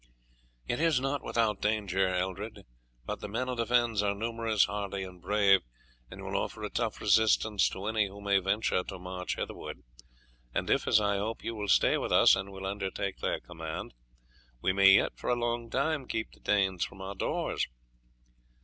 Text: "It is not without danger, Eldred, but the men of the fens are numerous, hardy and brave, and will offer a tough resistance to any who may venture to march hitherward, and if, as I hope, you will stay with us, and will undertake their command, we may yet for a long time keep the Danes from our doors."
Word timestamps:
"It 0.67 0.79
is 0.79 0.99
not 0.99 1.21
without 1.23 1.61
danger, 1.61 2.07
Eldred, 2.07 2.65
but 3.05 3.19
the 3.19 3.27
men 3.27 3.47
of 3.47 3.57
the 3.57 3.67
fens 3.67 4.01
are 4.01 4.15
numerous, 4.15 4.65
hardy 4.65 5.03
and 5.03 5.21
brave, 5.21 5.61
and 6.09 6.23
will 6.23 6.35
offer 6.35 6.63
a 6.63 6.71
tough 6.71 6.99
resistance 6.99 7.69
to 7.69 7.85
any 7.85 8.07
who 8.07 8.19
may 8.19 8.39
venture 8.39 8.83
to 8.85 8.97
march 8.97 9.35
hitherward, 9.35 9.83
and 10.55 10.71
if, 10.71 10.87
as 10.87 10.99
I 10.99 11.17
hope, 11.17 11.43
you 11.43 11.53
will 11.53 11.67
stay 11.67 11.99
with 11.99 12.11
us, 12.11 12.35
and 12.35 12.51
will 12.51 12.65
undertake 12.65 13.19
their 13.19 13.41
command, 13.41 13.93
we 14.59 14.73
may 14.73 14.89
yet 14.89 15.19
for 15.19 15.29
a 15.29 15.35
long 15.35 15.69
time 15.69 16.07
keep 16.07 16.31
the 16.31 16.39
Danes 16.39 16.83
from 16.83 16.99
our 16.99 17.13
doors." 17.13 17.67